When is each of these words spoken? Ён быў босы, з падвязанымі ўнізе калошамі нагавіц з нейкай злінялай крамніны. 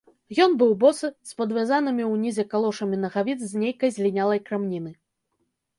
Ён 0.43 0.51
быў 0.61 0.71
босы, 0.83 1.09
з 1.31 1.35
падвязанымі 1.41 2.07
ўнізе 2.13 2.47
калошамі 2.55 2.97
нагавіц 3.05 3.37
з 3.45 3.53
нейкай 3.67 3.89
злінялай 4.01 4.39
крамніны. 4.51 4.91